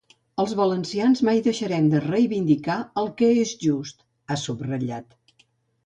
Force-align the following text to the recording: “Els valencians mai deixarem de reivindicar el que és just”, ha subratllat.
“Els 0.43 0.53
valencians 0.59 1.21
mai 1.27 1.41
deixarem 1.49 1.91
de 1.93 2.01
reivindicar 2.07 2.81
el 3.03 3.13
que 3.21 3.31
és 3.45 3.55
just”, 3.69 4.05
ha 4.37 4.43
subratllat. 4.49 5.19